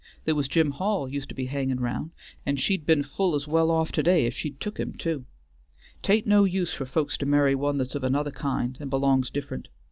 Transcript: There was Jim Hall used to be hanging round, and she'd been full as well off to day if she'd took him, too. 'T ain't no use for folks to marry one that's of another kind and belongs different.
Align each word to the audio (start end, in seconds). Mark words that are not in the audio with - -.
There 0.25 0.33
was 0.33 0.47
Jim 0.47 0.71
Hall 0.71 1.07
used 1.07 1.29
to 1.29 1.35
be 1.35 1.45
hanging 1.45 1.77
round, 1.79 2.09
and 2.43 2.59
she'd 2.59 2.87
been 2.87 3.03
full 3.03 3.35
as 3.35 3.47
well 3.47 3.69
off 3.69 3.91
to 3.91 4.01
day 4.01 4.25
if 4.25 4.33
she'd 4.33 4.59
took 4.59 4.79
him, 4.79 4.93
too. 4.93 5.25
'T 6.01 6.11
ain't 6.11 6.25
no 6.25 6.43
use 6.43 6.73
for 6.73 6.87
folks 6.87 7.17
to 7.19 7.27
marry 7.27 7.53
one 7.53 7.77
that's 7.77 7.93
of 7.93 8.03
another 8.03 8.31
kind 8.31 8.75
and 8.79 8.89
belongs 8.89 9.29
different. 9.29 9.67